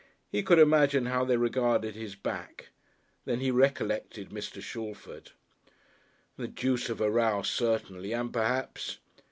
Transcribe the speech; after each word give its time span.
He 0.31 0.41
could 0.41 0.57
imagine 0.57 1.05
how 1.05 1.23
they 1.25 1.37
regarded 1.37 1.93
his 1.93 2.15
back. 2.15 2.69
Then 3.25 3.39
he 3.39 3.51
recollected 3.51 4.31
Mr. 4.31 4.59
Shalford.... 4.59 5.29
The 6.37 6.47
deuce 6.47 6.89
of 6.89 7.01
a 7.01 7.11
row 7.11 7.43
certainly 7.43 8.11
and 8.11 8.33
perhaps 8.33 8.97